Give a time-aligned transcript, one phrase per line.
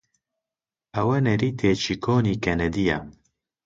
[0.95, 2.97] ئەوە نەریتێکی کۆنی کەنەدییە.